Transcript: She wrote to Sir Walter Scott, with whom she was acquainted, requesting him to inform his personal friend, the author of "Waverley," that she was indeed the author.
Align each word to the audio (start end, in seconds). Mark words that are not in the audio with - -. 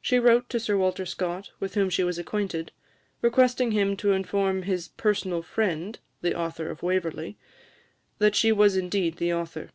She 0.00 0.20
wrote 0.20 0.48
to 0.50 0.60
Sir 0.60 0.76
Walter 0.76 1.04
Scott, 1.04 1.50
with 1.58 1.74
whom 1.74 1.90
she 1.90 2.04
was 2.04 2.20
acquainted, 2.20 2.70
requesting 3.20 3.72
him 3.72 3.96
to 3.96 4.12
inform 4.12 4.62
his 4.62 4.86
personal 4.90 5.42
friend, 5.42 5.98
the 6.20 6.36
author 6.38 6.70
of 6.70 6.84
"Waverley," 6.84 7.36
that 8.18 8.36
she 8.36 8.52
was 8.52 8.76
indeed 8.76 9.16
the 9.16 9.34
author. 9.34 9.70